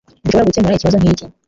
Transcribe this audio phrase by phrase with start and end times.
[0.23, 1.25] Ntidushobora gukemura ikibazo nkiki